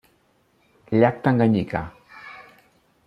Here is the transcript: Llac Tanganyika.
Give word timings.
Llac 0.97 1.21
Tanganyika. 1.27 1.85